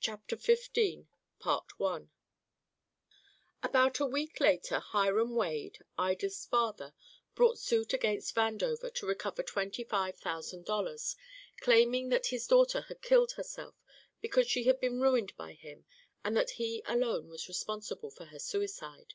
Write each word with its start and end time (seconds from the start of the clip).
Chapter 0.00 0.36
Fifteen 0.36 1.06
About 3.62 4.00
a 4.00 4.04
week 4.04 4.40
later 4.40 4.80
Hiram 4.80 5.36
Wade, 5.36 5.78
Ida's 5.96 6.44
father, 6.46 6.92
brought 7.36 7.60
suit 7.60 7.92
against 7.92 8.34
Vandover 8.34 8.92
to 8.92 9.06
recover 9.06 9.44
twenty 9.44 9.84
five 9.84 10.18
thousand 10.18 10.64
dollars, 10.64 11.14
claiming 11.60 12.08
that 12.08 12.26
his 12.26 12.48
daughter 12.48 12.80
had 12.80 13.00
killed 13.00 13.30
herself 13.34 13.76
because 14.20 14.50
she 14.50 14.64
had 14.64 14.80
been 14.80 15.00
ruined 15.00 15.36
by 15.36 15.52
him 15.52 15.84
and 16.24 16.36
that 16.36 16.50
he 16.58 16.82
alone 16.86 17.28
was 17.28 17.46
responsible 17.46 18.10
for 18.10 18.24
her 18.24 18.40
suicide. 18.40 19.14